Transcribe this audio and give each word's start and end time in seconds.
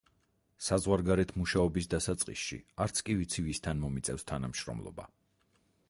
საზღვარგარეთ 0.67 1.33
მუშაობის 1.41 1.89
დასაწყისში, 1.95 2.59
არც 2.87 3.03
კი 3.11 3.17
ვიცი, 3.21 3.45
ვისთან 3.51 3.85
მომიწევს 3.85 4.27
თანამშრომლობა. 4.33 5.09